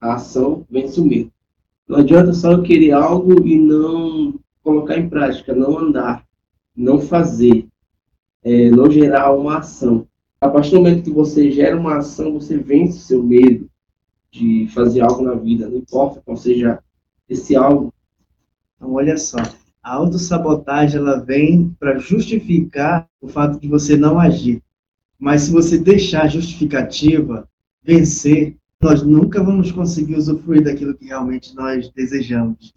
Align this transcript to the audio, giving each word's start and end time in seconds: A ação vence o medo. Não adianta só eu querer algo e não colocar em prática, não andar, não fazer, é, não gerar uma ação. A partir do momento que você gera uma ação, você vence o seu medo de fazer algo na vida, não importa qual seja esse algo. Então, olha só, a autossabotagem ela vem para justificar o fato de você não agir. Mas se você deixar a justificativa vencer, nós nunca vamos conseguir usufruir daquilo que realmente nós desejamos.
A 0.00 0.14
ação 0.14 0.64
vence 0.70 1.00
o 1.00 1.04
medo. 1.04 1.32
Não 1.88 1.98
adianta 1.98 2.32
só 2.32 2.52
eu 2.52 2.62
querer 2.62 2.92
algo 2.92 3.46
e 3.46 3.58
não 3.58 4.38
colocar 4.62 4.98
em 4.98 5.08
prática, 5.08 5.54
não 5.54 5.78
andar, 5.78 6.24
não 6.76 7.00
fazer, 7.00 7.66
é, 8.42 8.70
não 8.70 8.90
gerar 8.90 9.32
uma 9.34 9.58
ação. 9.58 10.06
A 10.40 10.48
partir 10.48 10.70
do 10.72 10.76
momento 10.76 11.02
que 11.02 11.10
você 11.10 11.50
gera 11.50 11.76
uma 11.76 11.96
ação, 11.96 12.34
você 12.34 12.58
vence 12.58 12.98
o 12.98 13.00
seu 13.00 13.22
medo 13.22 13.68
de 14.30 14.68
fazer 14.68 15.00
algo 15.00 15.22
na 15.22 15.34
vida, 15.34 15.68
não 15.68 15.78
importa 15.78 16.22
qual 16.24 16.36
seja 16.36 16.78
esse 17.28 17.56
algo. 17.56 17.92
Então, 18.76 18.92
olha 18.92 19.16
só, 19.16 19.38
a 19.82 19.94
autossabotagem 19.94 20.98
ela 21.00 21.18
vem 21.18 21.74
para 21.80 21.98
justificar 21.98 23.08
o 23.20 23.26
fato 23.26 23.58
de 23.58 23.66
você 23.66 23.96
não 23.96 24.18
agir. 24.20 24.62
Mas 25.18 25.42
se 25.42 25.50
você 25.50 25.78
deixar 25.78 26.24
a 26.24 26.28
justificativa 26.28 27.48
vencer, 27.82 28.56
nós 28.80 29.02
nunca 29.02 29.42
vamos 29.42 29.72
conseguir 29.72 30.16
usufruir 30.16 30.62
daquilo 30.62 30.94
que 30.94 31.06
realmente 31.06 31.54
nós 31.54 31.90
desejamos. 31.90 32.72